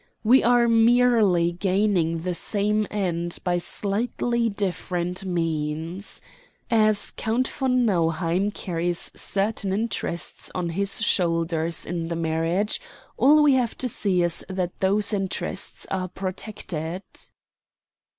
[0.23, 6.19] We are merely gaining the same end by slightly different means.
[6.71, 12.81] As Count von Nauheim carries certain interests on his shoulders in the marriage,
[13.15, 17.03] all we have to see is that those interests are protected."